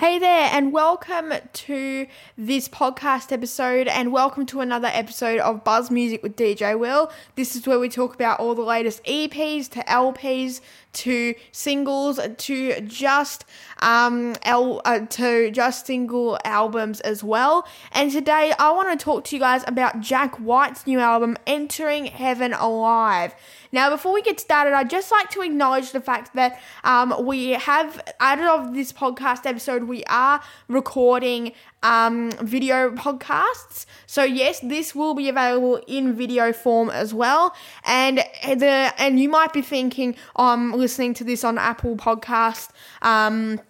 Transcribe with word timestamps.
Hey 0.00 0.18
there, 0.18 0.48
and 0.50 0.72
welcome 0.72 1.30
to 1.52 2.06
this 2.38 2.70
podcast 2.70 3.32
episode, 3.32 3.86
and 3.86 4.10
welcome 4.10 4.46
to 4.46 4.62
another 4.62 4.88
episode 4.90 5.40
of 5.40 5.62
Buzz 5.62 5.90
Music 5.90 6.22
with 6.22 6.36
DJ 6.36 6.78
Will. 6.78 7.12
This 7.34 7.54
is 7.54 7.66
where 7.66 7.78
we 7.78 7.90
talk 7.90 8.14
about 8.14 8.40
all 8.40 8.54
the 8.54 8.62
latest 8.62 9.04
EPs 9.04 9.68
to 9.72 9.80
LPs 9.80 10.62
to 10.92 11.34
singles 11.52 12.18
to 12.38 12.80
just 12.80 13.44
um 13.80 14.34
L, 14.42 14.80
uh, 14.86 15.00
to 15.00 15.50
just 15.50 15.84
single 15.84 16.38
albums 16.46 17.00
as 17.00 17.22
well. 17.22 17.68
And 17.92 18.10
today 18.10 18.54
I 18.58 18.72
want 18.72 18.98
to 18.98 19.04
talk 19.04 19.24
to 19.24 19.36
you 19.36 19.40
guys 19.40 19.64
about 19.66 20.00
Jack 20.00 20.36
White's 20.36 20.86
new 20.86 20.98
album, 20.98 21.36
Entering 21.46 22.06
Heaven 22.06 22.54
Alive. 22.54 23.34
Now, 23.72 23.88
before 23.88 24.12
we 24.12 24.22
get 24.22 24.40
started, 24.40 24.72
I'd 24.72 24.90
just 24.90 25.12
like 25.12 25.30
to 25.30 25.42
acknowledge 25.42 25.92
the 25.92 26.00
fact 26.00 26.34
that 26.34 26.60
um, 26.82 27.14
we 27.24 27.50
have, 27.50 28.00
out 28.18 28.40
of 28.40 28.74
this 28.74 28.92
podcast 28.92 29.46
episode, 29.46 29.84
we 29.90 30.04
are 30.04 30.40
recording 30.68 31.52
um, 31.82 32.30
video 32.40 32.92
podcasts. 32.92 33.84
So 34.06 34.22
yes, 34.22 34.60
this 34.60 34.94
will 34.94 35.14
be 35.14 35.28
available 35.28 35.82
in 35.88 36.14
video 36.14 36.52
form 36.52 36.88
as 36.90 37.12
well. 37.12 37.54
And 37.84 38.18
the 38.44 38.94
and 38.98 39.18
you 39.18 39.28
might 39.28 39.52
be 39.52 39.62
thinking, 39.62 40.14
oh, 40.36 40.46
I'm 40.46 40.72
listening 40.72 41.12
to 41.14 41.24
this 41.24 41.44
on 41.44 41.58
Apple 41.58 41.96
Podcast. 41.96 42.70
Um, 43.02 43.60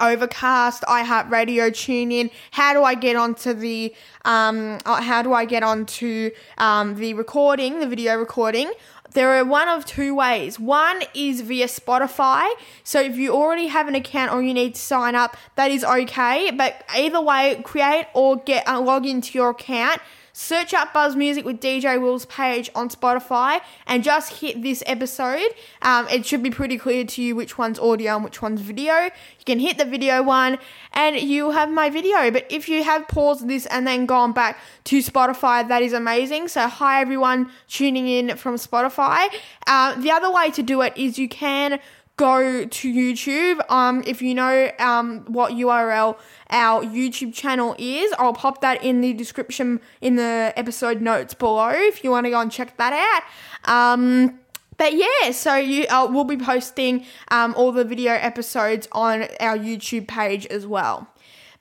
Overcast, 0.00 0.82
iHeartRadio, 0.84 1.70
TuneIn. 1.70 2.30
How 2.52 2.72
do 2.74 2.84
I 2.84 2.94
get 2.94 3.16
onto 3.16 3.52
the 3.52 3.92
um? 4.24 4.78
uh, 4.86 5.02
How 5.02 5.22
do 5.22 5.32
I 5.32 5.44
get 5.44 5.62
onto 5.62 6.30
um 6.58 6.94
the 6.94 7.14
recording, 7.14 7.80
the 7.80 7.88
video 7.88 8.16
recording? 8.16 8.72
There 9.14 9.30
are 9.30 9.44
one 9.44 9.68
of 9.68 9.84
two 9.84 10.14
ways. 10.14 10.58
One 10.58 11.02
is 11.14 11.40
via 11.40 11.66
Spotify. 11.66 12.48
So 12.82 13.00
if 13.00 13.16
you 13.16 13.32
already 13.32 13.68
have 13.68 13.86
an 13.86 13.94
account 13.94 14.32
or 14.32 14.42
you 14.42 14.52
need 14.52 14.74
to 14.74 14.80
sign 14.80 15.14
up, 15.14 15.36
that 15.54 15.70
is 15.70 15.84
okay. 15.84 16.50
But 16.50 16.82
either 16.94 17.20
way, 17.20 17.60
create 17.64 18.06
or 18.12 18.36
get 18.36 18.66
uh, 18.68 18.80
log 18.80 19.06
into 19.06 19.38
your 19.38 19.50
account. 19.50 20.00
Search 20.36 20.74
up 20.74 20.92
Buzz 20.92 21.14
Music 21.14 21.44
with 21.44 21.60
DJ 21.60 22.00
Will's 22.00 22.26
page 22.26 22.68
on 22.74 22.88
Spotify 22.88 23.60
and 23.86 24.02
just 24.02 24.40
hit 24.40 24.62
this 24.62 24.82
episode. 24.84 25.46
Um, 25.80 26.08
it 26.08 26.26
should 26.26 26.42
be 26.42 26.50
pretty 26.50 26.76
clear 26.76 27.04
to 27.04 27.22
you 27.22 27.36
which 27.36 27.56
one's 27.56 27.78
audio 27.78 28.16
and 28.16 28.24
which 28.24 28.42
one's 28.42 28.60
video. 28.60 28.94
You 28.94 29.44
can 29.46 29.60
hit 29.60 29.78
the 29.78 29.84
video 29.84 30.24
one 30.24 30.58
and 30.92 31.20
you 31.20 31.52
have 31.52 31.70
my 31.70 31.88
video. 31.88 32.32
But 32.32 32.46
if 32.50 32.68
you 32.68 32.82
have 32.82 33.06
paused 33.06 33.46
this 33.46 33.66
and 33.66 33.86
then 33.86 34.06
gone 34.06 34.32
back 34.32 34.58
to 34.84 34.98
Spotify, 34.98 35.68
that 35.68 35.82
is 35.82 35.92
amazing. 35.92 36.48
So, 36.48 36.66
hi 36.66 37.00
everyone 37.00 37.48
tuning 37.68 38.08
in 38.08 38.36
from 38.36 38.56
Spotify. 38.56 39.28
Uh, 39.68 39.94
the 40.00 40.10
other 40.10 40.32
way 40.32 40.50
to 40.50 40.64
do 40.64 40.80
it 40.82 40.96
is 40.96 41.16
you 41.16 41.28
can 41.28 41.78
go 42.16 42.64
to 42.64 42.92
YouTube. 42.92 43.60
Um, 43.70 44.02
if 44.06 44.22
you 44.22 44.34
know 44.34 44.70
um, 44.78 45.24
what 45.26 45.52
URL 45.52 46.16
our 46.50 46.84
YouTube 46.84 47.34
channel 47.34 47.74
is, 47.78 48.12
I'll 48.18 48.32
pop 48.32 48.60
that 48.60 48.82
in 48.84 49.00
the 49.00 49.12
description 49.12 49.80
in 50.00 50.16
the 50.16 50.52
episode 50.56 51.00
notes 51.00 51.34
below 51.34 51.70
if 51.70 52.04
you 52.04 52.10
want 52.10 52.26
to 52.26 52.30
go 52.30 52.40
and 52.40 52.50
check 52.50 52.76
that 52.76 52.92
out. 52.92 53.70
Um, 53.70 54.38
but 54.76 54.94
yeah, 54.94 55.30
so 55.32 55.56
you 55.56 55.86
uh, 55.88 56.08
we'll 56.10 56.24
be 56.24 56.36
posting 56.36 57.04
um, 57.28 57.54
all 57.56 57.72
the 57.72 57.84
video 57.84 58.12
episodes 58.12 58.88
on 58.92 59.22
our 59.40 59.56
YouTube 59.56 60.08
page 60.08 60.46
as 60.46 60.66
well. 60.66 61.08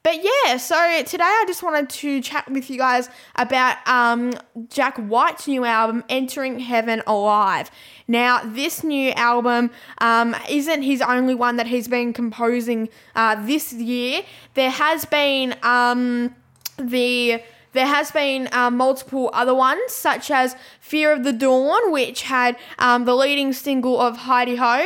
But 0.03 0.21
yeah, 0.21 0.57
so 0.57 0.75
today 1.03 1.23
I 1.23 1.45
just 1.47 1.63
wanted 1.63 1.89
to 1.89 2.21
chat 2.21 2.51
with 2.51 2.69
you 2.69 2.77
guys 2.77 3.09
about 3.37 3.77
um, 3.87 4.33
Jack 4.67 4.97
White's 4.97 5.47
new 5.47 5.63
album, 5.63 6.03
Entering 6.09 6.59
Heaven 6.59 7.01
Alive. 7.07 7.71
Now, 8.05 8.41
this 8.43 8.83
new 8.83 9.11
album 9.11 9.71
um, 9.99 10.35
isn't 10.49 10.81
his 10.81 11.01
only 11.01 11.35
one 11.35 11.55
that 11.55 11.67
he's 11.67 11.87
been 11.87 12.11
composing 12.11 12.89
uh, 13.15 13.45
this 13.45 13.71
year. 13.71 14.23
There 14.55 14.71
has 14.71 15.05
been 15.05 15.55
um, 15.63 16.35
the 16.77 17.41
there 17.71 17.87
has 17.87 18.11
been 18.11 18.49
um, 18.51 18.75
multiple 18.75 19.29
other 19.31 19.55
ones, 19.55 19.93
such 19.93 20.29
as 20.29 20.57
Fear 20.81 21.13
of 21.13 21.23
the 21.23 21.31
Dawn, 21.31 21.93
which 21.93 22.23
had 22.23 22.57
um, 22.77 23.05
the 23.05 23.15
leading 23.15 23.53
single 23.53 24.01
of 24.01 24.17
Hi-De-Ho. 24.17 24.85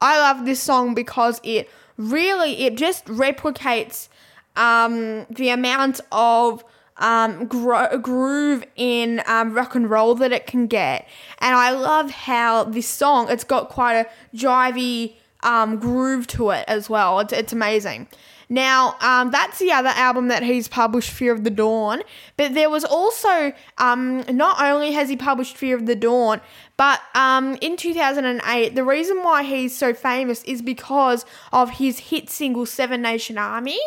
I 0.00 0.18
love 0.18 0.44
this 0.44 0.60
song 0.60 0.94
because 0.94 1.40
it 1.42 1.68
really 1.96 2.64
it 2.64 2.76
just 2.76 3.04
replicates 3.06 4.08
um, 4.56 5.26
the 5.30 5.48
amount 5.48 6.00
of 6.12 6.64
um, 6.98 7.46
gro- 7.46 7.98
groove 7.98 8.64
in 8.76 9.22
um, 9.26 9.54
rock 9.54 9.74
and 9.74 9.88
roll 9.90 10.14
that 10.16 10.32
it 10.32 10.46
can 10.46 10.66
get, 10.66 11.08
and 11.38 11.54
I 11.54 11.70
love 11.70 12.10
how 12.10 12.64
this 12.64 12.86
song 12.86 13.30
it's 13.30 13.44
got 13.44 13.68
quite 13.68 13.94
a 13.94 14.06
drivey 14.36 15.14
um, 15.42 15.78
groove 15.78 16.26
to 16.28 16.50
it 16.50 16.64
as 16.68 16.90
well. 16.90 17.20
It's, 17.20 17.32
it's 17.32 17.52
amazing. 17.52 18.08
Now, 18.48 18.96
um, 19.00 19.30
that's 19.30 19.58
the 19.58 19.72
other 19.72 19.90
album 19.90 20.28
that 20.28 20.42
he's 20.42 20.68
published, 20.68 21.10
Fear 21.10 21.32
of 21.32 21.44
the 21.44 21.50
Dawn. 21.50 22.02
But 22.36 22.54
there 22.54 22.70
was 22.70 22.84
also, 22.84 23.52
um, 23.78 24.24
not 24.28 24.60
only 24.62 24.92
has 24.92 25.08
he 25.08 25.16
published 25.16 25.56
Fear 25.56 25.76
of 25.76 25.86
the 25.86 25.96
Dawn, 25.96 26.40
but 26.76 27.00
um, 27.14 27.56
in 27.60 27.76
2008, 27.76 28.74
the 28.74 28.84
reason 28.84 29.22
why 29.22 29.42
he's 29.42 29.76
so 29.76 29.94
famous 29.94 30.42
is 30.44 30.62
because 30.62 31.24
of 31.52 31.70
his 31.70 31.98
hit 31.98 32.30
single, 32.30 32.66
Seven 32.66 33.02
Nation 33.02 33.38
Army. 33.38 33.78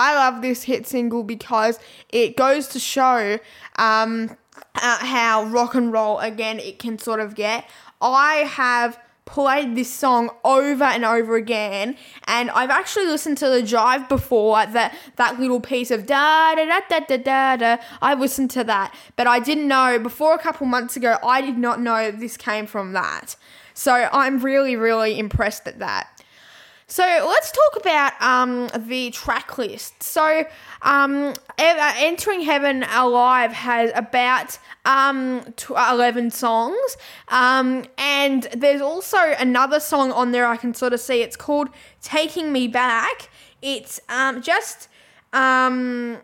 I 0.00 0.14
love 0.14 0.40
this 0.40 0.62
hit 0.62 0.86
single 0.86 1.22
because 1.22 1.78
it 2.08 2.34
goes 2.34 2.68
to 2.68 2.78
show 2.80 3.38
um, 3.76 4.34
uh, 4.74 5.04
how 5.04 5.44
rock 5.44 5.74
and 5.74 5.92
roll 5.92 6.18
again 6.18 6.58
it 6.58 6.78
can 6.78 6.98
sort 6.98 7.20
of 7.20 7.34
get. 7.34 7.68
I 8.00 8.36
have 8.48 8.98
played 9.26 9.76
this 9.76 9.92
song 9.92 10.28
over 10.44 10.82
and 10.84 11.04
over 11.04 11.36
again, 11.36 11.96
and 12.24 12.50
I've 12.50 12.70
actually 12.70 13.06
listened 13.06 13.38
to 13.38 13.48
the 13.48 13.62
drive 13.62 14.08
before 14.08 14.66
that 14.66 14.94
that 15.16 15.38
little 15.38 15.60
piece 15.60 15.90
of 15.90 16.06
da 16.06 16.54
da 16.54 16.64
da 16.64 16.80
da 16.88 17.00
da 17.00 17.16
da 17.16 17.56
da. 17.56 17.82
I 18.02 18.14
listened 18.14 18.50
to 18.52 18.64
that, 18.64 18.94
but 19.16 19.26
I 19.26 19.38
didn't 19.38 19.68
know 19.68 19.98
before 19.98 20.34
a 20.34 20.38
couple 20.38 20.66
months 20.66 20.96
ago. 20.96 21.16
I 21.22 21.40
did 21.40 21.58
not 21.58 21.80
know 21.80 22.10
this 22.10 22.36
came 22.36 22.66
from 22.66 22.92
that. 22.92 23.36
So 23.74 24.08
I'm 24.12 24.40
really 24.40 24.76
really 24.76 25.18
impressed 25.18 25.66
at 25.68 25.78
that. 25.78 26.19
So 26.90 27.04
let's 27.04 27.52
talk 27.52 27.76
about 27.80 28.20
um, 28.20 28.68
the 28.76 29.12
track 29.12 29.58
list. 29.58 30.02
So, 30.02 30.44
um, 30.82 31.34
Entering 31.56 32.40
Heaven 32.40 32.82
Alive 32.82 33.52
has 33.52 33.92
about 33.94 34.58
um, 34.84 35.44
tw- 35.56 35.70
11 35.70 36.32
songs. 36.32 36.96
Um, 37.28 37.84
and 37.96 38.48
there's 38.56 38.80
also 38.80 39.18
another 39.38 39.78
song 39.78 40.10
on 40.10 40.32
there 40.32 40.44
I 40.46 40.56
can 40.56 40.74
sort 40.74 40.92
of 40.92 40.98
see. 40.98 41.22
It's 41.22 41.36
called 41.36 41.68
Taking 42.02 42.52
Me 42.52 42.66
Back. 42.66 43.30
It's 43.62 44.00
um, 44.08 44.42
just. 44.42 44.88
Um, 45.32 46.18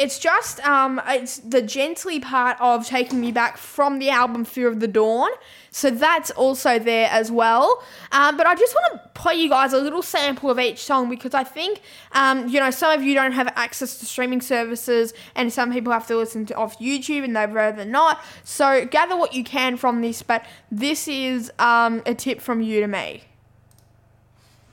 it's 0.00 0.18
just 0.18 0.66
um, 0.66 1.00
it's 1.06 1.38
the 1.38 1.60
gently 1.60 2.20
part 2.20 2.56
of 2.58 2.86
taking 2.86 3.20
me 3.20 3.30
back 3.32 3.58
from 3.58 3.98
the 3.98 4.08
album 4.08 4.46
Fear 4.46 4.68
of 4.68 4.80
the 4.80 4.88
Dawn, 4.88 5.30
so 5.70 5.90
that's 5.90 6.30
also 6.30 6.78
there 6.78 7.10
as 7.10 7.30
well. 7.30 7.84
Um, 8.10 8.38
but 8.38 8.46
I 8.46 8.54
just 8.54 8.74
want 8.74 8.94
to 8.94 9.08
play 9.10 9.34
you 9.34 9.50
guys 9.50 9.74
a 9.74 9.78
little 9.78 10.02
sample 10.02 10.50
of 10.50 10.58
each 10.58 10.78
song 10.78 11.10
because 11.10 11.34
I 11.34 11.44
think 11.44 11.82
um, 12.12 12.48
you 12.48 12.58
know 12.58 12.70
some 12.70 12.98
of 12.98 13.04
you 13.04 13.14
don't 13.14 13.32
have 13.32 13.52
access 13.56 13.98
to 13.98 14.06
streaming 14.06 14.40
services, 14.40 15.12
and 15.34 15.52
some 15.52 15.70
people 15.70 15.92
have 15.92 16.06
to 16.06 16.16
listen 16.16 16.46
to 16.46 16.54
off 16.54 16.78
YouTube, 16.78 17.22
and 17.22 17.36
they'd 17.36 17.52
rather 17.52 17.84
not. 17.84 18.24
So 18.42 18.86
gather 18.86 19.18
what 19.18 19.34
you 19.34 19.44
can 19.44 19.76
from 19.76 20.00
this, 20.00 20.22
but 20.22 20.46
this 20.70 21.08
is 21.08 21.52
um, 21.58 22.02
a 22.06 22.14
tip 22.14 22.40
from 22.40 22.62
you 22.62 22.80
to 22.80 22.86
me, 22.86 23.24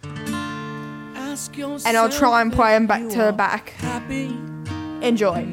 and 0.03 1.97
I'll 1.97 2.09
try 2.09 2.41
and 2.41 2.53
play 2.53 2.71
them 2.71 2.87
back 2.87 3.09
to 3.09 3.33
back. 3.33 3.71
Happy. 3.71 4.56
Enjoy. 5.01 5.45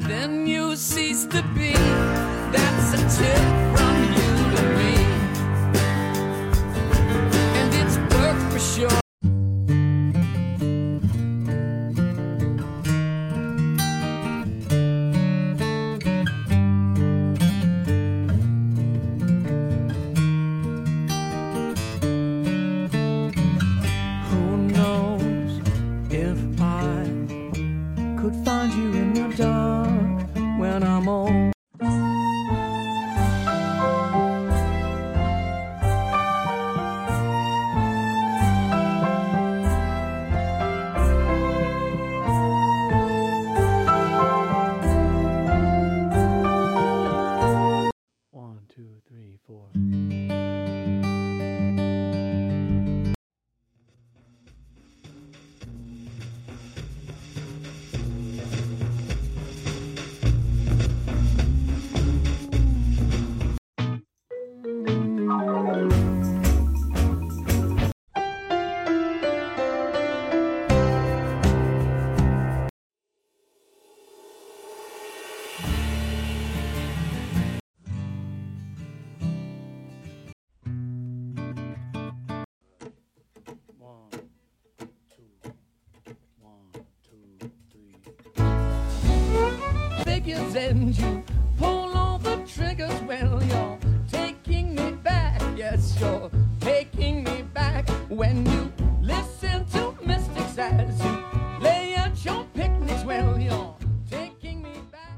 Figures 90.25 90.55
and 90.55 90.97
you 90.97 91.23
pull 91.57 91.95
all 91.95 92.17
the 92.17 92.37
triggers. 92.47 92.99
Well, 93.01 93.43
you're 93.43 93.77
taking 94.11 94.73
me 94.73 94.91
back. 94.91 95.41
Yes, 95.55 95.95
you're 95.99 96.31
taking 96.59 97.23
me 97.23 97.43
back 97.53 97.87
when 98.09 98.45
you 98.47 98.73
listen 99.01 99.65
to 99.67 99.93
mystics 100.03 100.57
as 100.57 101.03
you 101.03 101.23
lay 101.59 101.95
your 102.23 102.43
picnics. 102.55 103.03
Well, 103.03 103.39
you're 103.39 103.75
taking 104.09 104.63
me 104.63 104.79
back. 104.91 105.11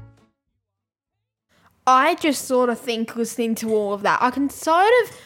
I 1.86 2.14
just 2.16 2.44
sort 2.44 2.68
of 2.68 2.78
think 2.78 3.16
listening 3.16 3.54
to 3.56 3.72
all 3.72 3.94
of 3.94 4.02
that, 4.02 4.20
I 4.20 4.30
can 4.30 4.50
sort 4.50 4.92
of 5.04 5.16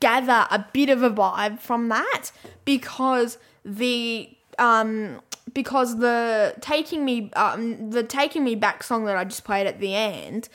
gather 0.00 0.46
a 0.50 0.66
bit 0.72 0.90
of 0.90 1.02
a 1.02 1.10
vibe 1.10 1.60
from 1.60 1.88
that 1.88 2.30
because 2.66 3.38
the 3.64 4.36
um 4.58 5.20
because 5.52 5.98
the 5.98 6.54
taking 6.60 7.04
me 7.04 7.30
um 7.34 7.90
the 7.90 8.02
taking 8.02 8.44
me 8.44 8.54
back 8.54 8.82
song 8.82 9.04
that 9.04 9.16
I 9.16 9.24
just 9.24 9.44
played 9.44 9.66
at 9.66 9.80
the 9.80 9.94
end 9.94 10.48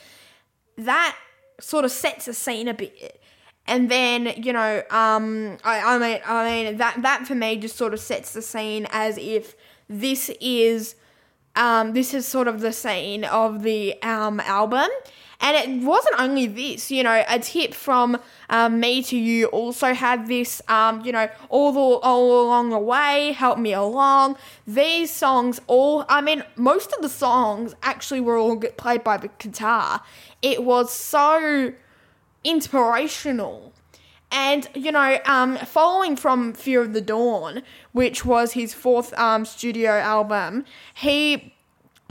that 0.78 1.18
sort 1.60 1.86
of 1.86 1.92
sets 1.92 2.26
the 2.26 2.34
scene 2.34 2.68
a 2.68 2.74
bit. 2.74 3.22
And 3.68 3.90
then, 3.90 4.34
you 4.44 4.54
know, 4.54 4.84
um, 4.92 5.58
I, 5.64 5.80
I 5.80 5.98
mean, 5.98 6.22
I 6.26 6.64
mean 6.64 6.78
that 6.78 7.02
that 7.02 7.26
for 7.26 7.36
me 7.36 7.58
just 7.58 7.76
sort 7.76 7.94
of 7.94 8.00
sets 8.00 8.34
the 8.34 8.42
scene 8.42 8.88
as 8.92 9.18
if 9.18 9.56
this 9.90 10.30
is, 10.40 10.96
um, 11.56 11.94
this 11.94 12.14
is 12.14 12.28
sort 12.28 12.48
of 12.48 12.62
the 12.62 12.72
scene 12.72 13.24
of 13.24 13.64
the 13.64 14.02
um 14.02 14.40
album, 14.42 14.88
and 15.42 15.56
it 15.56 15.86
wasn't 15.86 16.20
only 16.20 16.48
this. 16.48 16.92
You 16.92 17.04
know, 17.04 17.24
a 17.28 17.40
tip 17.40 17.74
from 17.74 18.18
um, 18.50 18.80
me 18.80 19.04
to 19.04 19.18
you 19.18 19.46
also 19.48 19.94
had 19.94 20.28
this. 20.28 20.62
Um, 20.68 21.06
you 21.06 21.12
know, 21.12 21.30
all 21.50 21.72
the 21.72 21.80
all 21.80 22.46
along 22.46 22.70
the 22.70 22.80
way, 22.80 23.32
help 23.32 23.58
me 23.60 23.74
along. 23.74 24.38
These 24.68 25.12
songs, 25.12 25.60
all 25.68 26.06
I 26.10 26.22
mean, 26.22 26.44
most 26.56 26.94
of 26.94 27.02
the 27.02 27.10
songs 27.10 27.76
actually 27.84 28.22
were 28.22 28.38
all 28.38 28.58
played 28.58 29.04
by 29.04 29.18
the 29.18 29.30
guitar. 29.38 30.02
It 30.42 30.64
was 30.64 30.92
so 30.92 31.74
inspirational. 32.44 33.75
And 34.36 34.68
you 34.76 34.92
know, 34.92 35.18
um, 35.26 35.56
following 35.60 36.18
from 36.18 36.52
Fear 36.52 36.82
of 36.82 36.94
the 36.94 37.00
Dawn, 37.00 37.64
which 37.94 38.26
was 38.26 38.52
his 38.52 38.74
fourth 38.74 39.18
um, 39.18 39.46
studio 39.46 39.92
album, 39.92 40.66
he 40.94 41.56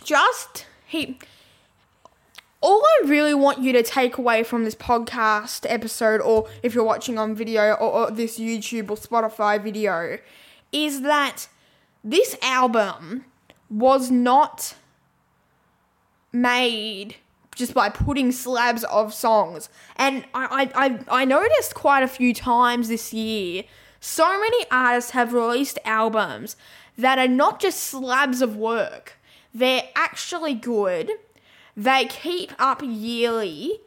just 0.02 0.64
he. 0.86 1.18
All 2.62 2.82
I 2.82 3.06
really 3.06 3.34
want 3.34 3.58
you 3.58 3.74
to 3.74 3.82
take 3.82 4.16
away 4.16 4.42
from 4.42 4.64
this 4.64 4.74
podcast 4.74 5.66
episode, 5.70 6.22
or 6.22 6.48
if 6.62 6.74
you're 6.74 6.82
watching 6.82 7.18
on 7.18 7.34
video, 7.34 7.72
or, 7.72 8.06
or 8.06 8.10
this 8.10 8.38
YouTube 8.38 8.90
or 8.90 8.96
Spotify 8.96 9.62
video, 9.62 10.18
is 10.72 11.02
that 11.02 11.46
this 12.02 12.38
album 12.40 13.26
was 13.68 14.10
not 14.10 14.76
made 16.32 17.16
just 17.54 17.74
by 17.74 17.88
putting 17.88 18.32
slabs 18.32 18.84
of 18.84 19.14
songs. 19.14 19.68
And 19.96 20.24
I, 20.34 20.70
I, 20.74 21.20
I, 21.22 21.24
noticed 21.24 21.74
quite 21.74 22.02
a 22.02 22.08
few 22.08 22.34
times 22.34 22.88
this 22.88 23.12
year, 23.12 23.64
so 24.00 24.38
many 24.38 24.66
artists 24.70 25.12
have 25.12 25.32
released 25.32 25.78
albums 25.84 26.56
that 26.98 27.18
are 27.18 27.28
not 27.28 27.60
just 27.60 27.80
slabs 27.80 28.42
of 28.42 28.56
work. 28.56 29.14
They're 29.52 29.88
actually 29.94 30.54
good. 30.54 31.10
They 31.76 32.06
keep 32.06 32.52
up 32.58 32.82
yearly 32.82 33.80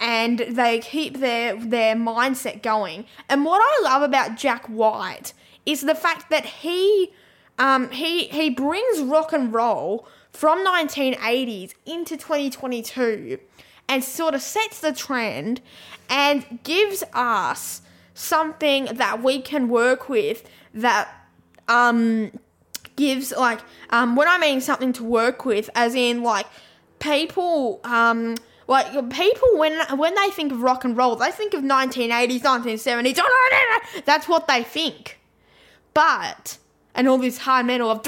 and 0.00 0.40
they 0.40 0.80
keep 0.80 1.18
their 1.18 1.56
their 1.56 1.94
mindset 1.94 2.62
going. 2.62 3.06
And 3.28 3.44
what 3.44 3.60
I 3.62 3.84
love 3.84 4.02
about 4.02 4.36
Jack 4.36 4.66
White 4.66 5.32
is 5.64 5.82
the 5.82 5.94
fact 5.94 6.30
that 6.30 6.44
he 6.44 7.12
um, 7.58 7.90
he 7.90 8.24
he 8.24 8.50
brings 8.50 9.00
rock 9.00 9.32
and 9.32 9.52
roll 9.52 10.06
from 10.34 10.66
1980s 10.66 11.74
into 11.86 12.16
2022 12.16 13.38
and 13.88 14.02
sort 14.02 14.34
of 14.34 14.42
sets 14.42 14.80
the 14.80 14.92
trend 14.92 15.60
and 16.10 16.58
gives 16.64 17.04
us 17.14 17.82
something 18.14 18.86
that 18.86 19.22
we 19.22 19.40
can 19.40 19.68
work 19.68 20.08
with 20.08 20.42
that 20.74 21.08
um 21.68 22.30
gives 22.96 23.32
like 23.32 23.60
um 23.90 24.16
when 24.16 24.28
I 24.28 24.38
mean 24.38 24.60
something 24.60 24.92
to 24.94 25.04
work 25.04 25.44
with 25.44 25.70
as 25.74 25.94
in 25.94 26.22
like 26.22 26.46
people 26.98 27.80
um 27.84 28.36
like 28.66 28.86
people 29.10 29.48
when 29.56 29.78
when 29.96 30.14
they 30.14 30.30
think 30.30 30.52
of 30.52 30.62
rock 30.62 30.84
and 30.84 30.96
roll 30.96 31.16
they 31.16 31.30
think 31.30 31.54
of 31.54 31.62
1980s 31.62 32.40
1970s 32.40 33.20
that's 34.04 34.28
what 34.28 34.48
they 34.48 34.62
think. 34.62 35.20
But 35.92 36.58
and 36.94 37.08
all 37.08 37.18
this 37.18 37.38
high 37.38 37.62
metal 37.62 37.90
of 37.90 38.02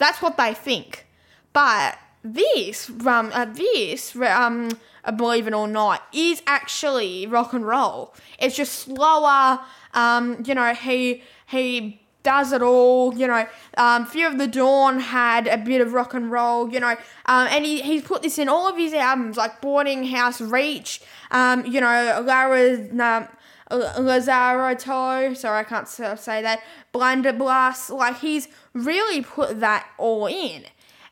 that's 0.00 0.20
what 0.20 0.36
they 0.36 0.54
think. 0.54 1.06
But 1.52 1.96
this 2.24 2.90
um 3.06 3.30
uh, 3.32 3.44
this 3.44 4.16
um 4.16 4.70
believe 5.16 5.46
it 5.46 5.54
or 5.54 5.68
not 5.68 6.02
is 6.12 6.42
actually 6.46 7.26
rock 7.26 7.52
and 7.52 7.64
roll. 7.64 8.14
It's 8.38 8.56
just 8.56 8.74
slower 8.74 9.60
um 9.94 10.42
you 10.44 10.54
know 10.54 10.74
he 10.74 11.22
he 11.46 12.00
does 12.22 12.52
it 12.52 12.62
all, 12.62 13.14
you 13.14 13.26
know. 13.26 13.46
Um, 13.76 14.04
Fear 14.04 14.28
of 14.28 14.38
the 14.38 14.46
Dawn 14.46 15.00
had 15.00 15.46
a 15.46 15.56
bit 15.56 15.80
of 15.80 15.92
rock 15.92 16.14
and 16.14 16.30
roll, 16.30 16.70
you 16.70 16.80
know, 16.80 16.96
um, 17.26 17.48
and 17.50 17.64
he, 17.64 17.80
he's 17.80 18.02
put 18.02 18.22
this 18.22 18.38
in 18.38 18.48
all 18.48 18.68
of 18.68 18.76
his 18.76 18.92
albums, 18.92 19.36
like 19.36 19.60
Boarding 19.60 20.04
House 20.04 20.40
Reach, 20.40 21.00
um, 21.30 21.64
you 21.64 21.80
know, 21.80 22.22
Lara, 22.24 22.74
um, 23.00 23.28
Lazaretto, 23.70 25.36
sorry, 25.36 25.60
I 25.60 25.64
can't 25.64 25.88
say 25.88 26.42
that, 26.42 26.62
Blunderbuss, 26.92 27.90
like 27.90 28.18
he's 28.18 28.48
really 28.72 29.22
put 29.22 29.60
that 29.60 29.86
all 29.98 30.26
in. 30.26 30.64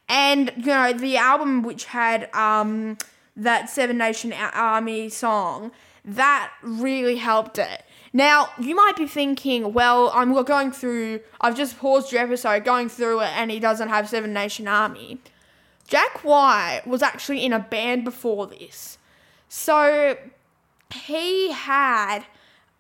And, 0.09 0.53
you 0.57 0.67
know, 0.67 0.93
the 0.93 1.17
album 1.17 1.63
which 1.63 1.85
had 1.87 2.35
um, 2.35 2.99
that 3.37 3.69
Seven 3.69 3.99
Nation 3.99 4.33
Army 4.33 5.09
song, 5.09 5.71
that 6.05 6.51
really 6.63 7.17
helped 7.17 7.59
it. 7.59 7.85
Now, 8.13 8.49
you 8.59 8.75
might 8.75 8.97
be 8.97 9.07
thinking, 9.07 9.75
well, 9.75 10.11
I'm 10.15 10.33
going 10.45 10.73
through, 10.73 11.21
I've 11.41 11.57
just 11.57 11.79
paused 11.79 12.11
your 12.11 12.23
episode, 12.23 12.65
going 12.65 12.89
through 12.89 13.21
it, 13.21 13.31
and 13.37 13.51
he 13.51 13.61
doesn't 13.61 13.89
have 13.89 14.09
Seven 14.09 14.33
Nation 14.33 14.67
Army. 14.67 15.21
Jack 15.87 16.25
White 16.25 16.83
was 16.87 17.03
actually 17.03 17.45
in 17.45 17.53
a 17.53 17.59
band 17.59 18.05
before 18.05 18.47
this. 18.47 18.97
So, 19.49 20.17
he 20.95 21.53
had, 21.53 22.25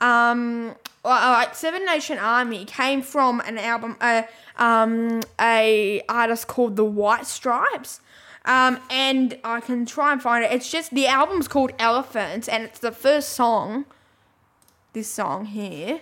um, 0.00 0.74
like 1.04 1.54
Seven 1.54 1.84
Nation 1.84 2.18
Army 2.18 2.64
came 2.64 3.02
from 3.02 3.40
an 3.40 3.58
album, 3.58 3.96
uh, 4.00 4.22
um, 4.56 5.20
a 5.40 6.02
artist 6.08 6.46
called 6.46 6.76
The 6.76 6.84
White 6.84 7.26
Stripes. 7.26 8.00
Um, 8.44 8.78
and 8.90 9.38
I 9.44 9.60
can 9.60 9.84
try 9.84 10.12
and 10.12 10.22
find 10.22 10.44
it. 10.44 10.50
It's 10.52 10.70
just 10.70 10.94
the 10.94 11.06
album's 11.06 11.48
called 11.48 11.72
Elephants, 11.78 12.48
and 12.48 12.64
it's 12.64 12.78
the 12.78 12.92
first 12.92 13.30
song 13.30 13.84
this 14.92 15.08
song 15.08 15.46
here. 15.46 16.00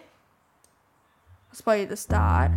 Let's 1.51 1.61
play 1.61 1.85
the 1.85 1.97
start. 1.97 2.53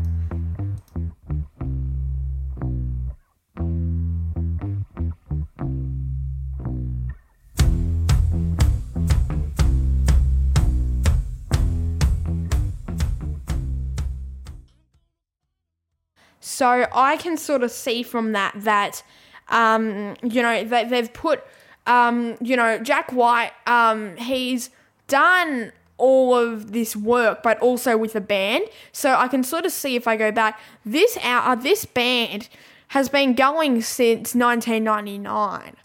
So 16.39 16.87
I 16.93 17.17
can 17.17 17.37
sort 17.37 17.63
of 17.63 17.71
see 17.71 18.03
from 18.03 18.31
that 18.31 18.53
that, 18.57 19.03
um, 19.49 20.15
you 20.23 20.41
know, 20.41 20.63
they, 20.63 20.85
they've 20.85 21.11
put, 21.11 21.43
um, 21.85 22.37
you 22.41 22.55
know, 22.55 22.79
Jack 22.79 23.11
White, 23.11 23.51
um, 23.67 24.15
he's 24.17 24.69
done 25.07 25.71
all 25.97 26.33
of 26.33 26.71
this 26.71 26.95
work, 26.95 27.43
but 27.43 27.59
also 27.59 27.97
with 27.97 28.15
a 28.15 28.21
band. 28.21 28.65
So 28.91 29.13
I 29.13 29.27
can 29.27 29.43
sort 29.43 29.65
of 29.65 29.71
see 29.71 29.95
if 29.95 30.07
I 30.07 30.15
go 30.15 30.31
back, 30.31 30.59
this 30.85 31.17
out, 31.21 31.45
uh, 31.45 31.55
this 31.55 31.85
band 31.85 32.49
has 32.89 33.09
been 33.09 33.33
going 33.33 33.81
since 33.81 34.33
1999. 34.33 35.75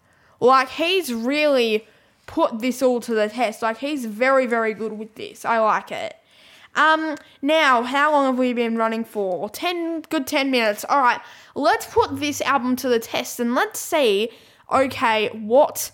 Like 0.41 0.69
he's 0.71 1.13
really 1.13 1.87
put 2.27 2.61
this 2.61 2.81
all 2.81 3.01
to 3.01 3.15
the 3.15 3.29
test. 3.29 3.61
Like 3.63 3.79
he's 3.79 4.05
very, 4.07 4.47
very 4.47 4.73
good 4.73 4.93
with 4.93 5.15
this. 5.15 5.45
I 5.45 5.59
like 5.59 5.93
it. 5.93 6.17
Um, 6.75 7.16
now, 7.40 7.83
how 7.83 8.12
long 8.12 8.26
have 8.26 8.38
we 8.38 8.52
been 8.52 8.76
running 8.76 9.04
for? 9.04 9.49
10, 9.49 10.02
good 10.02 10.26
10 10.26 10.50
minutes. 10.50 10.85
All 10.88 11.00
right, 11.00 11.21
let's 11.54 11.87
put 11.87 12.19
this 12.19 12.40
album 12.40 12.76
to 12.76 12.88
the 12.88 12.99
test 12.99 13.38
and 13.40 13.54
let's 13.54 13.78
see, 13.78 14.31
okay, 14.73 15.28
what 15.28 15.93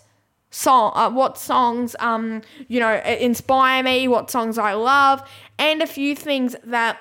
song, 0.49 0.91
uh, 0.95 1.09
what 1.09 1.37
songs, 1.37 1.95
um, 1.99 2.41
you 2.67 2.79
know, 2.79 2.95
inspire 3.19 3.83
me, 3.83 4.07
what 4.07 4.29
songs 4.31 4.57
I 4.57 4.73
love, 4.73 5.27
and 5.57 5.81
a 5.81 5.87
few 5.87 6.15
things 6.15 6.55
that 6.63 6.99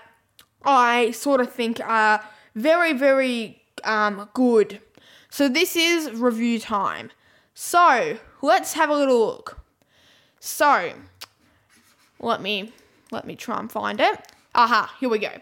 I 0.65 1.11
sort 1.13 1.41
of 1.41 1.53
think 1.53 1.81
are 1.81 2.25
very, 2.55 2.93
very 2.93 3.63
um, 3.85 4.29
good. 4.35 4.81
So 5.31 5.49
this 5.49 5.77
is 5.77 6.11
review 6.13 6.59
time. 6.59 7.11
So 7.55 8.19
let's 8.43 8.75
have 8.75 8.91
a 8.91 8.95
little 8.95 9.19
look. 9.27 9.61
So 10.39 10.93
let 12.19 12.41
me 12.41 12.73
let 13.11 13.27
me 13.27 13.37
try 13.37 13.59
and 13.59 13.71
find 13.71 14.01
it. 14.01 14.19
Aha, 14.55 14.95
here 15.01 15.09
we 15.09 15.19
go. 15.19 15.33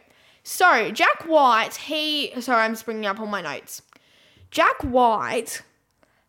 So 0.43 0.91
Jack 0.91 1.25
White, 1.27 1.75
he 1.75 2.33
sorry, 2.41 2.63
I'm 2.65 2.73
just 2.73 2.85
bringing 2.85 3.07
up 3.07 3.21
all 3.21 3.27
my 3.27 3.43
notes. 3.43 3.83
Jack 4.51 4.81
White 4.83 5.63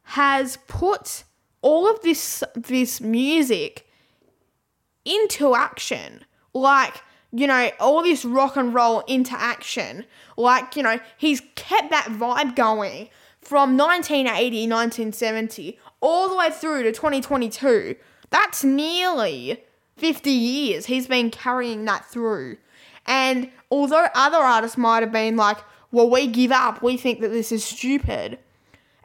has 0.04 0.58
put 0.68 1.24
all 1.62 1.90
of 1.90 2.02
this 2.02 2.44
this 2.56 3.00
music 3.02 3.88
into 5.06 5.56
action. 5.56 6.26
Like, 6.54 7.02
you 7.32 7.48
know, 7.48 7.70
all 7.80 8.04
this 8.04 8.26
rock 8.26 8.58
and 8.58 8.74
roll 8.74 9.02
into 9.02 9.40
action. 9.40 10.06
Like, 10.36 10.76
you 10.76 10.84
know, 10.84 11.00
he's 11.18 11.42
kept 11.56 11.92
that 11.92 12.06
vibe 12.06 12.56
going 12.56 13.10
from 13.42 13.78
1980, 13.78 14.68
1970, 14.68 15.80
all 16.02 16.30
the 16.30 16.36
way 16.36 16.50
through 16.50 16.84
to 16.84 16.92
2022. 16.92 17.96
That's 18.30 18.64
nearly 18.64 19.64
50 20.00 20.30
years 20.32 20.86
he's 20.86 21.08
been 21.08 21.30
carrying 21.30 21.86
that 21.86 22.06
through. 22.06 22.58
And 23.06 23.50
although 23.72 24.08
other 24.14 24.38
artists 24.38 24.78
might 24.78 25.04
have 25.04 25.12
been 25.12 25.36
like, 25.36 25.58
well, 25.92 26.10
we 26.10 26.28
give 26.28 26.52
up, 26.52 26.82
we 26.84 26.98
think 26.98 27.22
that 27.22 27.30
this 27.30 27.52
is 27.52 27.66
stupid, 27.66 28.38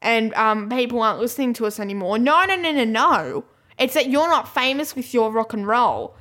and 0.01 0.35
um, 0.35 0.69
people 0.69 1.01
aren't 1.01 1.21
listening 1.21 1.55
to 1.55 1.67
us 1.67 1.81
anymore. 1.81 2.19
No, 2.19 2.45
no, 2.45 2.57
no, 2.57 2.73
no, 2.73 2.85
no. 2.85 3.45
It's 3.79 3.95
that 3.95 4.11
you're 4.11 4.29
not 4.29 4.53
famous 4.53 4.95
with 4.95 5.15
your 5.15 5.33
rock 5.33 5.55
and 5.55 5.67
roll. 5.67 6.15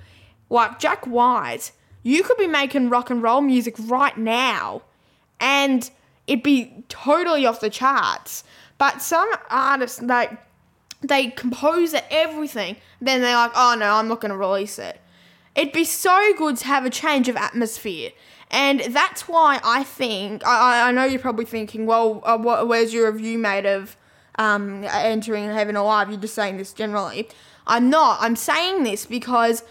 Like 0.49 0.79
Jack 0.79 1.05
White, 1.05 1.73
you 2.01 2.23
could 2.23 2.37
be 2.37 2.47
making 2.47 2.89
rock 2.89 3.09
and 3.09 3.21
roll 3.21 3.41
music 3.41 3.75
right 3.79 4.17
now 4.17 4.83
and 5.43 5.91
it'd 6.25 6.41
be 6.41 6.85
totally 6.87 7.45
off 7.45 7.59
the 7.59 7.69
charts. 7.69 8.43
But 8.77 9.01
some 9.01 9.29
artists, 9.49 10.01
like, 10.01 10.31
they 11.03 11.27
compose 11.27 11.93
everything, 12.09 12.77
then 13.01 13.21
they're 13.21 13.35
like, 13.35 13.51
oh 13.55 13.75
no, 13.77 13.93
I'm 13.93 14.07
not 14.07 14.21
going 14.21 14.31
to 14.31 14.37
release 14.37 14.79
it. 14.79 14.99
It'd 15.55 15.73
be 15.73 15.83
so 15.83 16.33
good 16.37 16.57
to 16.57 16.65
have 16.65 16.85
a 16.85 16.89
change 16.89 17.29
of 17.29 17.35
atmosphere. 17.35 18.11
And 18.49 18.79
that's 18.79 19.27
why 19.27 19.59
I 19.63 19.83
think, 19.83 20.45
I, 20.45 20.89
I 20.89 20.91
know 20.91 21.03
you're 21.03 21.19
probably 21.19 21.45
thinking, 21.45 21.85
well, 21.85 22.21
uh, 22.23 22.37
what, 22.37 22.67
where's 22.67 22.93
your 22.93 23.11
review 23.11 23.37
made 23.37 23.65
of 23.65 23.97
um, 24.35 24.83
entering 24.85 25.45
Heaven 25.49 25.75
Alive? 25.75 26.09
You're 26.09 26.19
just 26.19 26.35
saying 26.35 26.57
this 26.57 26.73
generally. 26.73 27.27
I'm 27.67 27.89
not. 27.89 28.19
I'm 28.21 28.35
saying 28.35 28.83
this 28.83 29.05
because 29.05 29.63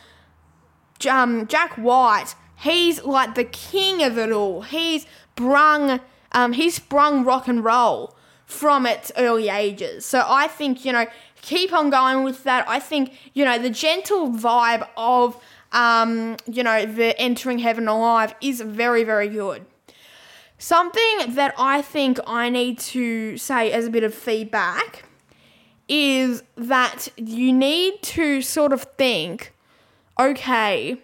um, 1.09 1.47
Jack 1.47 1.75
White, 1.75 2.35
he's 2.59 3.03
like 3.05 3.35
the 3.35 3.45
king 3.45 4.03
of 4.03 4.19
it 4.19 4.31
all. 4.31 4.63
He's 4.63 5.07
brung, 5.37 6.01
um, 6.33 6.53
he's 6.53 6.75
sprung 6.75 7.25
rock 7.25 7.49
and 7.49 7.65
roll 7.65 8.17
from 8.53 8.87
its 8.87 9.11
early 9.17 9.49
ages. 9.49 10.05
So 10.05 10.25
I 10.27 10.47
think, 10.47 10.85
you 10.85 10.93
know, 10.93 11.07
keep 11.41 11.73
on 11.73 11.91
going 11.91 12.23
with 12.23 12.45
that. 12.45 12.69
I 12.69 12.79
think, 12.79 13.19
you 13.35 13.45
know, 13.45 13.59
the 13.59 13.71
gentle 13.71 14.31
vibe 14.31 14.87
of, 14.97 15.37
um, 15.73 16.37
you 16.47 16.63
know, 16.63 16.87
the 16.87 17.19
entering 17.19 17.59
heaven 17.59 17.89
alive 17.89 18.35
is 18.41 18.61
very, 18.61 19.05
very 19.05 19.29
good. 19.29 19.65
Something 20.59 21.35
that 21.35 21.55
I 21.59 21.83
think 21.83 22.21
I 22.27 22.49
need 22.49 22.79
to 22.79 23.37
say 23.37 23.73
as 23.73 23.87
a 23.87 23.91
bit 23.91 24.05
of 24.05 24.15
feedback 24.15 25.05
is 25.89 26.45
that 26.57 27.09
you 27.17 27.53
need 27.53 28.01
to 28.03 28.43
sort 28.43 28.73
of 28.73 28.83
think, 28.97 29.53
okay, 30.21 30.99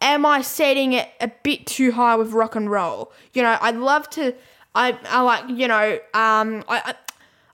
am 0.00 0.26
I 0.26 0.42
setting 0.42 0.94
it 0.94 1.08
a 1.20 1.28
bit 1.28 1.66
too 1.66 1.92
high 1.92 2.16
with 2.16 2.32
rock 2.32 2.56
and 2.56 2.68
roll? 2.68 3.12
You 3.32 3.42
know, 3.42 3.56
I'd 3.60 3.76
love 3.76 4.10
to. 4.10 4.34
I, 4.76 4.98
I 5.08 5.20
like 5.22 5.48
you 5.48 5.66
know 5.66 5.98
um 6.14 6.62
I, 6.68 6.94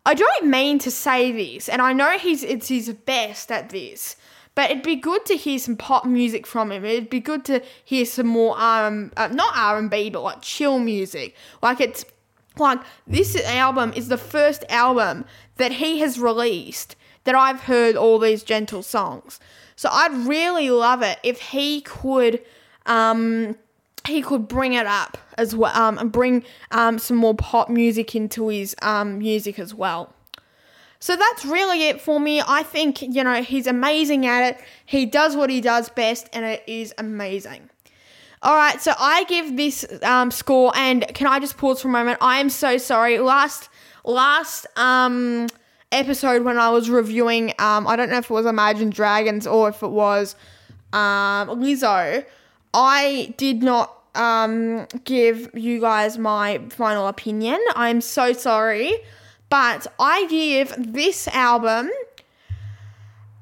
I 0.04 0.14
don't 0.14 0.46
mean 0.46 0.78
to 0.80 0.90
say 0.90 1.30
this, 1.30 1.68
and 1.68 1.80
I 1.80 1.92
know 1.92 2.18
he's 2.18 2.42
it's 2.42 2.68
his 2.68 2.92
best 2.92 3.52
at 3.52 3.70
this, 3.70 4.16
but 4.54 4.70
it'd 4.70 4.82
be 4.82 4.96
good 4.96 5.24
to 5.26 5.36
hear 5.36 5.58
some 5.58 5.76
pop 5.76 6.04
music 6.04 6.46
from 6.46 6.72
him. 6.72 6.84
It'd 6.84 7.08
be 7.08 7.20
good 7.20 7.44
to 7.46 7.62
hear 7.84 8.04
some 8.04 8.26
more 8.26 8.60
um 8.60 9.12
uh, 9.16 9.28
not 9.28 9.54
R 9.56 9.78
and 9.78 9.90
B, 9.90 10.10
but 10.10 10.22
like 10.22 10.42
chill 10.42 10.80
music. 10.80 11.36
Like 11.62 11.80
it's 11.80 12.04
like 12.58 12.80
this 13.06 13.36
album 13.44 13.92
is 13.94 14.08
the 14.08 14.18
first 14.18 14.64
album 14.68 15.24
that 15.56 15.72
he 15.72 16.00
has 16.00 16.18
released 16.18 16.96
that 17.24 17.36
I've 17.36 17.60
heard 17.60 17.94
all 17.94 18.18
these 18.18 18.42
gentle 18.42 18.82
songs. 18.82 19.38
So 19.76 19.88
I'd 19.90 20.12
really 20.26 20.68
love 20.70 21.02
it 21.02 21.20
if 21.22 21.40
he 21.40 21.80
could 21.82 22.42
um 22.86 23.56
he 24.06 24.22
could 24.22 24.48
bring 24.48 24.72
it 24.74 24.86
up 24.86 25.18
as 25.38 25.54
well 25.54 25.74
um, 25.76 25.98
and 25.98 26.10
bring 26.10 26.44
um, 26.70 26.98
some 26.98 27.16
more 27.16 27.34
pop 27.34 27.68
music 27.68 28.14
into 28.14 28.48
his 28.48 28.74
um, 28.82 29.18
music 29.18 29.58
as 29.58 29.74
well. 29.74 30.12
So 30.98 31.16
that's 31.16 31.44
really 31.44 31.88
it 31.88 32.00
for 32.00 32.20
me. 32.20 32.40
I 32.46 32.62
think, 32.62 33.02
you 33.02 33.24
know, 33.24 33.42
he's 33.42 33.66
amazing 33.66 34.24
at 34.24 34.54
it. 34.54 34.60
He 34.86 35.04
does 35.04 35.34
what 35.34 35.50
he 35.50 35.60
does 35.60 35.88
best, 35.88 36.28
and 36.32 36.44
it 36.44 36.62
is 36.68 36.94
amazing. 36.96 37.68
All 38.40 38.54
right, 38.54 38.80
so 38.80 38.92
I 38.98 39.24
give 39.24 39.56
this 39.56 39.84
um, 40.02 40.30
score, 40.30 40.72
and 40.76 41.06
can 41.14 41.26
I 41.26 41.40
just 41.40 41.56
pause 41.56 41.82
for 41.82 41.88
a 41.88 41.90
moment? 41.90 42.18
I 42.20 42.38
am 42.38 42.50
so 42.50 42.78
sorry. 42.78 43.18
Last 43.18 43.68
last 44.04 44.66
um, 44.76 45.48
episode 45.92 46.42
when 46.44 46.58
I 46.58 46.70
was 46.70 46.90
reviewing, 46.90 47.50
um, 47.58 47.86
I 47.86 47.96
don't 47.96 48.10
know 48.10 48.18
if 48.18 48.30
it 48.30 48.34
was 48.34 48.46
Imagine 48.46 48.90
Dragons 48.90 49.46
or 49.46 49.68
if 49.68 49.82
it 49.82 49.90
was 49.90 50.34
um, 50.92 51.48
Lizzo. 51.48 52.24
I 52.74 53.34
did 53.36 53.62
not 53.62 54.02
um, 54.14 54.86
give 55.04 55.50
you 55.54 55.80
guys 55.80 56.18
my 56.18 56.60
final 56.70 57.06
opinion. 57.08 57.60
I'm 57.74 58.00
so 58.00 58.32
sorry, 58.32 58.94
but 59.48 59.86
I 59.98 60.26
give 60.26 60.74
this 60.78 61.28
album 61.28 61.90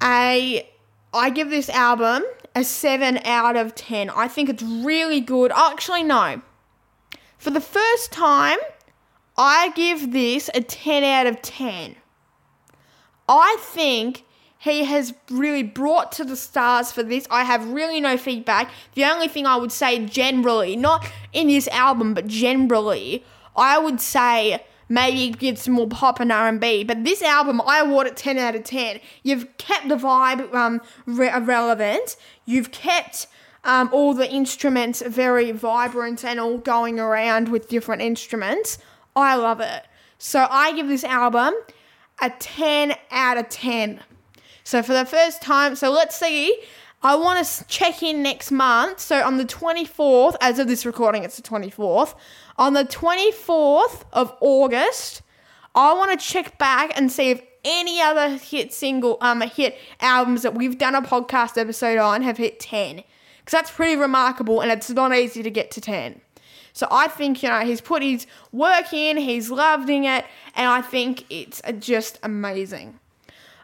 a 0.02 0.68
I 1.12 1.30
give 1.30 1.50
this 1.50 1.68
album 1.68 2.22
a 2.54 2.64
7 2.64 3.18
out 3.25 3.56
of 3.56 3.75
10. 3.75 4.10
I 4.10 4.28
think 4.28 4.49
it's 4.49 4.62
really 4.62 5.20
good. 5.20 5.52
Actually, 5.54 6.04
no. 6.04 6.40
For 7.38 7.50
the 7.50 7.60
first 7.60 8.12
time, 8.12 8.58
I 9.37 9.70
give 9.75 10.12
this 10.12 10.50
a 10.54 10.60
10 10.60 11.02
out 11.02 11.26
of 11.26 11.42
10. 11.42 11.96
I 13.28 13.56
think 13.60 14.25
he 14.60 14.84
has 14.84 15.14
really 15.30 15.62
brought 15.62 16.12
to 16.12 16.24
the 16.24 16.36
stars 16.36 16.92
for 16.92 17.02
this. 17.02 17.26
I 17.30 17.44
have 17.44 17.66
really 17.72 17.98
no 17.98 18.18
feedback. 18.18 18.70
The 18.94 19.06
only 19.06 19.26
thing 19.26 19.46
I 19.46 19.56
would 19.56 19.72
say 19.72 20.04
generally, 20.04 20.76
not 20.76 21.10
in 21.32 21.48
this 21.48 21.66
album, 21.68 22.12
but 22.12 22.26
generally, 22.26 23.24
I 23.56 23.78
would 23.78 24.02
say 24.02 24.62
maybe 24.86 25.34
give 25.34 25.58
some 25.58 25.72
more 25.72 25.88
pop 25.88 26.20
and 26.20 26.30
R&B. 26.30 26.84
But 26.84 27.04
this 27.04 27.22
album, 27.22 27.62
I 27.66 27.78
award 27.78 28.06
it 28.06 28.18
10 28.18 28.36
out 28.36 28.54
of 28.54 28.64
10. 28.64 29.00
You've 29.22 29.56
kept 29.56 29.88
the 29.88 29.96
vibe 29.96 30.52
um, 30.52 30.82
re- 31.06 31.32
relevant. 31.40 32.16
You've 32.44 32.70
kept 32.70 33.28
um, 33.64 33.88
all 33.92 34.12
the 34.12 34.30
instruments 34.30 35.02
very 35.06 35.52
vibrant 35.52 36.22
and 36.22 36.38
all 36.38 36.58
going 36.58 37.00
around 37.00 37.48
with 37.48 37.70
different 37.70 38.02
instruments. 38.02 38.76
I 39.16 39.36
love 39.36 39.60
it. 39.60 39.86
So 40.18 40.46
I 40.50 40.74
give 40.74 40.88
this 40.88 41.04
album 41.04 41.54
a 42.20 42.28
10 42.28 42.94
out 43.10 43.38
of 43.38 43.48
10. 43.48 44.00
So 44.64 44.82
for 44.82 44.92
the 44.92 45.04
first 45.04 45.42
time, 45.42 45.74
so 45.74 45.90
let's 45.90 46.16
see. 46.16 46.62
I 47.02 47.14
want 47.16 47.44
to 47.44 47.64
check 47.66 48.02
in 48.02 48.22
next 48.22 48.50
month. 48.50 49.00
So 49.00 49.22
on 49.24 49.38
the 49.38 49.44
24th, 49.46 50.36
as 50.40 50.58
of 50.58 50.68
this 50.68 50.84
recording, 50.84 51.24
it's 51.24 51.36
the 51.36 51.42
24th. 51.42 52.14
On 52.58 52.74
the 52.74 52.84
24th 52.84 54.04
of 54.12 54.36
August, 54.40 55.22
I 55.74 55.94
want 55.94 56.18
to 56.18 56.26
check 56.26 56.58
back 56.58 56.92
and 56.96 57.10
see 57.10 57.30
if 57.30 57.42
any 57.64 58.00
other 58.00 58.36
hit 58.36 58.72
single, 58.72 59.16
um, 59.20 59.40
hit 59.42 59.78
albums 60.00 60.42
that 60.42 60.54
we've 60.54 60.76
done 60.78 60.94
a 60.94 61.02
podcast 61.02 61.56
episode 61.56 61.98
on 61.98 62.22
have 62.22 62.36
hit 62.36 62.60
10. 62.60 62.96
Because 62.96 63.52
that's 63.52 63.70
pretty 63.70 63.96
remarkable 63.96 64.60
and 64.60 64.70
it's 64.70 64.90
not 64.90 65.14
easy 65.14 65.42
to 65.42 65.50
get 65.50 65.70
to 65.72 65.80
10. 65.80 66.20
So 66.72 66.86
I 66.90 67.08
think, 67.08 67.42
you 67.42 67.48
know, 67.48 67.60
he's 67.60 67.80
put 67.80 68.02
his 68.02 68.26
work 68.52 68.92
in, 68.92 69.16
he's 69.16 69.50
loving 69.50 70.04
it, 70.04 70.24
and 70.54 70.68
I 70.68 70.82
think 70.82 71.24
it's 71.30 71.60
just 71.78 72.18
amazing. 72.22 73.00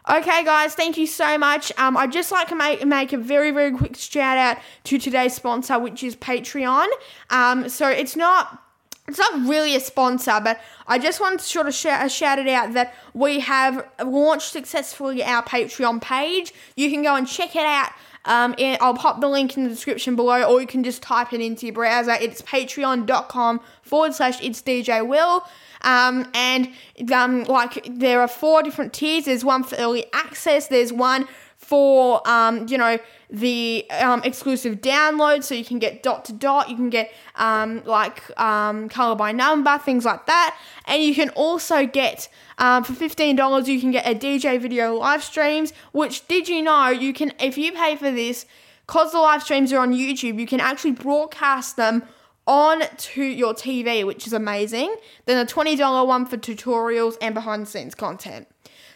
Okay, 0.09 0.45
guys, 0.45 0.73
thank 0.73 0.97
you 0.97 1.05
so 1.05 1.37
much. 1.37 1.69
Um, 1.77 1.97
I'd 1.97 2.13
just 2.13 2.31
like 2.31 2.47
to 2.47 2.55
make, 2.55 2.85
make 2.85 3.11
a 3.11 3.17
very, 3.17 3.51
very 3.51 3.71
quick 3.71 3.97
shout 3.97 4.37
out 4.37 4.57
to 4.85 4.97
today's 4.97 5.33
sponsor, 5.33 5.77
which 5.79 6.01
is 6.01 6.15
Patreon. 6.15 6.87
Um, 7.29 7.67
so 7.67 7.89
it's 7.89 8.15
not 8.15 8.63
it's 9.07 9.19
not 9.19 9.47
really 9.47 9.73
a 9.73 9.79
sponsor, 9.79 10.39
but 10.43 10.59
I 10.85 10.99
just 10.99 11.21
wanted 11.21 11.39
to 11.39 11.45
sort 11.45 11.67
of 11.67 11.73
shout, 11.73 12.11
shout 12.11 12.39
it 12.39 12.47
out 12.47 12.73
that 12.73 12.93
we 13.13 13.39
have 13.39 13.87
launched 14.03 14.51
successfully 14.51 15.23
our 15.23 15.43
Patreon 15.43 16.01
page. 16.01 16.53
You 16.75 16.89
can 16.89 17.03
go 17.03 17.15
and 17.15 17.25
check 17.25 17.55
it 17.55 17.65
out. 17.65 17.91
Um, 18.27 18.53
and 18.59 18.77
I'll 18.81 18.93
pop 18.93 19.21
the 19.21 19.27
link 19.27 19.57
in 19.57 19.63
the 19.63 19.69
description 19.69 20.15
below, 20.15 20.43
or 20.43 20.61
you 20.61 20.67
can 20.67 20.83
just 20.83 21.01
type 21.01 21.33
it 21.33 21.41
into 21.41 21.65
your 21.65 21.73
browser. 21.73 22.11
It's 22.11 22.41
patreon.com 22.41 23.61
forward 23.81 24.13
slash 24.13 24.41
it's 24.43 24.61
DJ 24.61 25.07
Will. 25.07 25.43
Um, 25.81 26.29
and 26.33 26.69
um, 27.11 27.45
like 27.45 27.87
there 27.89 28.21
are 28.21 28.27
four 28.27 28.61
different 28.63 28.93
tiers. 28.93 29.25
There's 29.25 29.45
one 29.45 29.63
for 29.63 29.75
early 29.77 30.05
access. 30.13 30.67
There's 30.67 30.91
one 30.91 31.27
for 31.57 32.25
um, 32.27 32.67
you 32.69 32.77
know 32.77 32.97
the 33.29 33.85
um, 33.99 34.21
exclusive 34.23 34.79
download, 34.79 35.43
so 35.43 35.53
you 35.53 35.65
can 35.65 35.79
get 35.79 36.01
dot 36.01 36.23
to 36.25 36.33
dot. 36.33 36.69
You 36.69 36.75
can 36.75 36.89
get 36.89 37.11
um, 37.35 37.83
like 37.83 38.23
um, 38.39 38.87
color 38.87 39.15
by 39.15 39.31
number, 39.31 39.77
things 39.79 40.05
like 40.05 40.25
that, 40.27 40.57
and 40.85 41.03
you 41.03 41.13
can 41.13 41.29
also 41.31 41.85
get 41.85 42.29
um, 42.57 42.83
for 42.83 42.93
fifteen 42.93 43.35
dollars 43.35 43.67
you 43.67 43.81
can 43.81 43.91
get 43.91 44.05
a 44.05 44.15
DJ 44.17 44.61
video 44.61 44.95
live 44.95 45.23
streams. 45.23 45.73
Which 45.91 46.27
did 46.27 46.47
you 46.47 46.61
know 46.61 46.89
you 46.89 47.11
can 47.11 47.33
if 47.39 47.57
you 47.57 47.73
pay 47.73 47.95
for 47.95 48.11
this, 48.11 48.45
cause 48.85 49.11
the 49.11 49.19
live 49.19 49.43
streams 49.43 49.73
are 49.73 49.79
on 49.79 49.93
YouTube, 49.93 50.39
you 50.39 50.47
can 50.47 50.59
actually 50.59 50.91
broadcast 50.91 51.75
them 51.75 52.03
on 52.47 52.81
to 52.95 53.23
your 53.23 53.53
TV, 53.53 54.05
which 54.05 54.25
is 54.25 54.31
amazing. 54.31 54.95
Then 55.25 55.45
a 55.45 55.47
$20 55.47 56.07
one 56.07 56.25
for 56.25 56.37
tutorials 56.37 57.17
and 57.21 57.35
behind 57.35 57.63
the 57.63 57.65
scenes 57.65 57.93
content. 57.93 58.47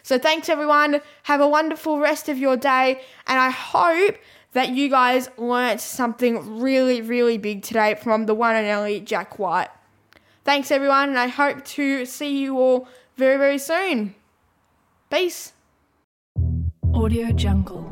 So 0.02 0.18
thanks 0.18 0.48
everyone. 0.48 1.00
Have 1.24 1.40
a 1.40 1.48
wonderful 1.48 1.98
rest 1.98 2.28
of 2.28 2.38
your 2.38 2.56
day. 2.56 3.00
And 3.26 3.38
I 3.38 3.50
hope 3.50 4.16
that 4.52 4.70
you 4.70 4.88
guys 4.88 5.28
learnt 5.36 5.80
something 5.80 6.60
really, 6.60 7.00
really 7.00 7.38
big 7.38 7.62
today 7.62 7.94
from 7.94 8.26
the 8.26 8.34
one 8.34 8.56
and 8.56 8.66
only 8.66 9.00
Jack 9.00 9.38
White. 9.38 9.70
Thanks 10.44 10.70
everyone. 10.70 11.10
And 11.10 11.18
I 11.18 11.28
hope 11.28 11.64
to 11.64 12.04
see 12.04 12.38
you 12.38 12.58
all 12.58 12.88
very, 13.16 13.38
very 13.38 13.58
soon. 13.58 14.14
Peace. 15.10 15.52
Audio 16.94 17.30
Jungle. 17.32 17.91